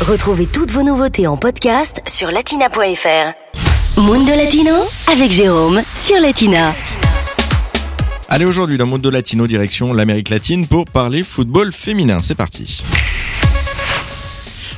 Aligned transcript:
Retrouvez 0.00 0.46
toutes 0.46 0.70
vos 0.70 0.82
nouveautés 0.82 1.26
en 1.26 1.36
podcast 1.36 2.00
sur 2.06 2.30
latina.fr. 2.30 4.00
Mundo 4.00 4.30
Latino 4.34 4.72
avec 5.12 5.30
Jérôme 5.30 5.82
sur 5.94 6.18
Latina. 6.18 6.74
Allez 8.30 8.46
aujourd'hui 8.46 8.78
dans 8.78 8.86
Mundo 8.86 9.10
Latino 9.10 9.46
direction 9.46 9.92
l'Amérique 9.92 10.30
latine 10.30 10.66
pour 10.66 10.86
parler 10.86 11.22
football 11.22 11.70
féminin. 11.70 12.20
C'est 12.22 12.34
parti. 12.34 12.82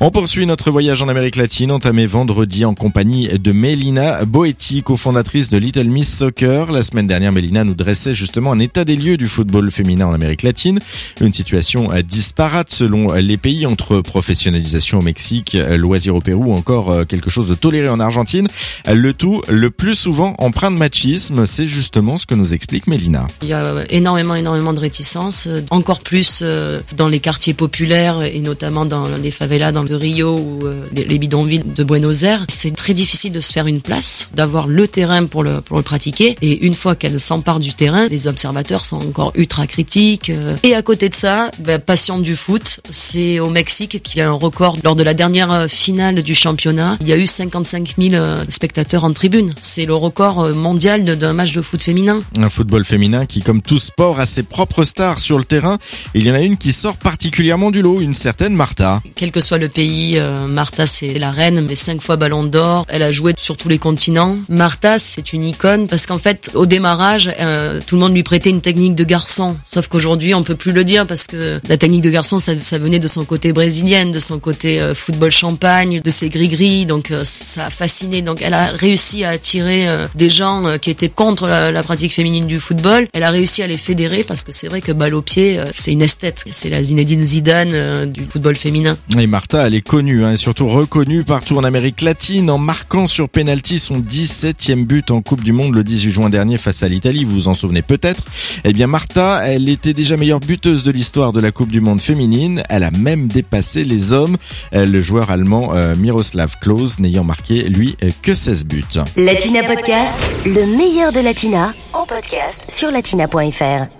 On 0.00 0.12
poursuit 0.12 0.46
notre 0.46 0.70
voyage 0.70 1.02
en 1.02 1.08
Amérique 1.08 1.34
latine 1.34 1.72
entamé 1.72 2.06
vendredi 2.06 2.64
en 2.64 2.72
compagnie 2.72 3.26
de 3.36 3.50
Melina 3.50 4.24
Boetti, 4.24 4.84
cofondatrice 4.84 5.50
de 5.50 5.58
Little 5.58 5.88
Miss 5.88 6.16
Soccer. 6.16 6.70
La 6.70 6.84
semaine 6.84 7.08
dernière, 7.08 7.32
Melina 7.32 7.64
nous 7.64 7.74
dressait 7.74 8.14
justement 8.14 8.52
un 8.52 8.60
état 8.60 8.84
des 8.84 8.94
lieux 8.94 9.16
du 9.16 9.26
football 9.26 9.72
féminin 9.72 10.06
en 10.06 10.12
Amérique 10.12 10.44
latine. 10.44 10.78
Une 11.20 11.32
situation 11.32 11.90
disparate 12.06 12.70
selon 12.70 13.12
les 13.14 13.36
pays 13.38 13.66
entre 13.66 14.00
professionnalisation 14.00 15.00
au 15.00 15.02
Mexique, 15.02 15.56
loisirs 15.76 16.14
au 16.14 16.20
Pérou 16.20 16.52
ou 16.52 16.52
encore 16.52 17.04
quelque 17.08 17.28
chose 17.28 17.48
de 17.48 17.56
toléré 17.56 17.88
en 17.88 17.98
Argentine. 17.98 18.46
Le 18.86 19.12
tout, 19.12 19.42
le 19.48 19.68
plus 19.68 19.96
souvent 19.96 20.36
empreint 20.38 20.70
de 20.70 20.78
machisme. 20.78 21.44
C'est 21.44 21.66
justement 21.66 22.18
ce 22.18 22.26
que 22.26 22.36
nous 22.36 22.54
explique 22.54 22.86
Melina. 22.86 23.26
Il 23.42 23.48
y 23.48 23.52
a 23.52 23.84
énormément, 23.90 24.36
énormément 24.36 24.74
de 24.74 24.80
réticences, 24.80 25.48
encore 25.70 26.02
plus 26.02 26.38
euh, 26.42 26.78
dans 26.96 27.08
les 27.08 27.18
quartiers 27.18 27.54
populaires 27.54 28.22
et 28.22 28.38
notamment 28.38 28.86
dans 28.86 29.08
les 29.08 29.32
favelas, 29.32 29.72
dans 29.72 29.87
de 29.88 29.94
Rio 29.94 30.38
ou 30.38 30.66
euh, 30.66 30.84
les, 30.92 31.18
bidonvilles 31.18 31.62
de 31.64 31.82
Buenos 31.82 32.22
Aires, 32.22 32.44
c'est 32.48 32.74
très 32.76 32.94
difficile 32.94 33.32
de 33.32 33.40
se 33.40 33.52
faire 33.52 33.66
une 33.66 33.80
place, 33.80 34.28
d'avoir 34.34 34.66
le 34.66 34.86
terrain 34.86 35.24
pour 35.24 35.42
le, 35.42 35.60
pour 35.62 35.78
le 35.78 35.82
pratiquer. 35.82 36.36
Et 36.42 36.64
une 36.66 36.74
fois 36.74 36.94
qu'elle 36.94 37.18
s'empare 37.18 37.58
du 37.58 37.72
terrain, 37.72 38.06
les 38.08 38.26
observateurs 38.26 38.84
sont 38.84 38.96
encore 38.96 39.32
ultra 39.34 39.66
critiques. 39.66 40.30
Euh. 40.30 40.56
Et 40.62 40.74
à 40.74 40.82
côté 40.82 41.08
de 41.08 41.14
ça, 41.14 41.50
bah, 41.60 41.78
passion 41.78 42.18
du 42.18 42.36
foot, 42.36 42.80
c'est 42.90 43.40
au 43.40 43.48
Mexique 43.48 44.02
qu'il 44.02 44.18
y 44.18 44.20
a 44.20 44.28
un 44.28 44.32
record. 44.32 44.76
Lors 44.84 44.94
de 44.94 45.02
la 45.02 45.14
dernière 45.14 45.50
euh, 45.50 45.68
finale 45.68 46.22
du 46.22 46.34
championnat, 46.34 46.98
il 47.00 47.08
y 47.08 47.12
a 47.12 47.16
eu 47.16 47.26
55 47.26 47.94
000 47.98 48.24
spectateurs 48.48 49.04
en 49.04 49.12
tribune. 49.12 49.54
C'est 49.60 49.86
le 49.86 49.94
record 49.94 50.54
mondial 50.54 51.04
d'un 51.04 51.32
match 51.32 51.52
de 51.52 51.62
foot 51.62 51.82
féminin. 51.82 52.20
Un 52.36 52.50
football 52.50 52.84
féminin 52.84 53.24
qui, 53.24 53.40
comme 53.40 53.62
tout 53.62 53.78
sport, 53.78 54.20
a 54.20 54.26
ses 54.26 54.42
propres 54.42 54.84
stars 54.84 55.18
sur 55.18 55.38
le 55.38 55.44
terrain. 55.44 55.78
il 56.14 56.26
y 56.26 56.30
en 56.30 56.34
a 56.34 56.42
une 56.42 56.58
qui 56.58 56.72
sort 56.72 56.96
particulièrement 56.96 57.70
du 57.70 57.80
lot, 57.80 58.00
une 58.00 58.14
certaine 58.14 58.54
Martha. 58.54 59.00
Quel 59.14 59.32
que 59.32 59.40
soit 59.40 59.58
le 59.58 59.68
pays. 59.78 60.18
Euh, 60.18 60.48
Martha, 60.48 60.86
c'est 60.86 61.14
la 61.20 61.30
reine, 61.30 61.64
mais 61.68 61.76
cinq 61.76 62.02
fois 62.02 62.16
Ballon 62.16 62.42
d'Or. 62.42 62.84
Elle 62.88 63.04
a 63.04 63.12
joué 63.12 63.32
sur 63.38 63.56
tous 63.56 63.68
les 63.68 63.78
continents. 63.78 64.36
Martha, 64.48 64.98
c'est 64.98 65.32
une 65.32 65.44
icône 65.44 65.86
parce 65.86 66.04
qu'en 66.04 66.18
fait, 66.18 66.50
au 66.54 66.66
démarrage, 66.66 67.30
euh, 67.38 67.78
tout 67.86 67.94
le 67.94 68.00
monde 68.00 68.12
lui 68.12 68.24
prêtait 68.24 68.50
une 68.50 68.60
technique 68.60 68.96
de 68.96 69.04
garçon. 69.04 69.56
Sauf 69.64 69.86
qu'aujourd'hui, 69.86 70.34
on 70.34 70.42
peut 70.42 70.56
plus 70.56 70.72
le 70.72 70.82
dire 70.82 71.06
parce 71.06 71.28
que 71.28 71.60
la 71.68 71.76
technique 71.76 72.00
de 72.00 72.10
garçon, 72.10 72.40
ça, 72.40 72.54
venait 72.78 72.98
de 72.98 73.06
son 73.06 73.24
côté 73.24 73.52
brésilienne, 73.52 74.10
de 74.10 74.18
son 74.18 74.40
côté 74.40 74.80
euh, 74.80 74.96
football 74.96 75.30
champagne, 75.30 76.00
de 76.00 76.10
ses 76.10 76.28
gris-gris. 76.28 76.84
Donc 76.84 77.12
ça 77.22 77.66
a 77.66 77.70
fasciné. 77.70 78.20
Donc 78.20 78.42
elle 78.42 78.54
a 78.54 78.72
réussi 78.72 79.22
à 79.22 79.28
attirer 79.28 79.86
des 80.16 80.28
gens 80.28 80.76
qui 80.80 80.90
étaient 80.90 81.08
contre 81.08 81.46
la, 81.46 81.70
la, 81.70 81.82
pratique 81.84 82.12
féminine 82.12 82.48
du 82.48 82.58
football. 82.58 83.06
Elle 83.12 83.22
a 83.22 83.30
réussi 83.30 83.62
à 83.62 83.68
les 83.68 83.76
fédérer 83.76 84.24
parce 84.24 84.42
que 84.42 84.50
c'est 84.50 84.66
vrai 84.66 84.80
que 84.80 84.90
balle 84.90 85.14
au 85.14 85.22
pied, 85.22 85.60
c'est 85.72 85.92
une 85.92 86.02
esthète. 86.02 86.42
C'est 86.50 86.68
la 86.68 86.82
Zinedine 86.82 87.24
Zidane 87.24 88.10
du 88.10 88.24
football 88.24 88.56
féminin. 88.56 88.96
Et 89.16 89.28
Martha, 89.28 89.67
elle 89.68 89.74
est 89.74 89.82
connue, 89.82 90.24
hein, 90.24 90.32
et 90.32 90.36
surtout 90.38 90.66
reconnue 90.66 91.24
partout 91.24 91.58
en 91.58 91.62
Amérique 91.62 92.00
latine 92.00 92.48
en 92.48 92.56
marquant 92.56 93.06
sur 93.06 93.28
penalty 93.28 93.78
son 93.78 94.00
17e 94.00 94.86
but 94.86 95.10
en 95.10 95.20
Coupe 95.20 95.44
du 95.44 95.52
Monde 95.52 95.74
le 95.74 95.84
18 95.84 96.10
juin 96.10 96.30
dernier 96.30 96.56
face 96.56 96.82
à 96.82 96.88
l'Italie. 96.88 97.24
Vous 97.24 97.34
vous 97.34 97.48
en 97.48 97.54
souvenez 97.54 97.82
peut-être. 97.82 98.22
Eh 98.64 98.72
bien, 98.72 98.86
Martha, 98.86 99.42
elle 99.46 99.68
était 99.68 99.92
déjà 99.92 100.16
meilleure 100.16 100.40
buteuse 100.40 100.84
de 100.84 100.90
l'histoire 100.90 101.34
de 101.34 101.40
la 101.40 101.52
Coupe 101.52 101.70
du 101.70 101.82
Monde 101.82 102.00
féminine. 102.00 102.62
Elle 102.70 102.82
a 102.82 102.90
même 102.90 103.28
dépassé 103.28 103.84
les 103.84 104.14
hommes. 104.14 104.38
Euh, 104.72 104.86
le 104.86 105.02
joueur 105.02 105.30
allemand 105.30 105.72
euh, 105.74 105.94
Miroslav 105.96 106.56
Klose 106.62 106.98
n'ayant 106.98 107.24
marqué, 107.24 107.64
lui, 107.64 107.94
euh, 108.02 108.10
que 108.22 108.34
16 108.34 108.64
buts. 108.64 108.84
Latina 109.18 109.64
Podcast, 109.64 110.24
le 110.46 110.64
meilleur 110.78 111.12
de 111.12 111.20
Latina, 111.20 111.74
en 111.92 112.06
podcast 112.06 112.70
sur 112.70 112.90
latina.fr. 112.90 113.97